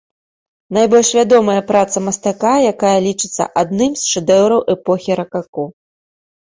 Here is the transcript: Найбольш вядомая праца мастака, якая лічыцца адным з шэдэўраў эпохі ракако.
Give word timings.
Найбольш 0.77 1.11
вядомая 1.17 1.59
праца 1.71 1.97
мастака, 2.07 2.55
якая 2.71 2.97
лічыцца 3.07 3.43
адным 3.65 3.91
з 4.01 4.13
шэдэўраў 4.15 4.61
эпохі 4.77 5.11
ракако. 5.23 5.63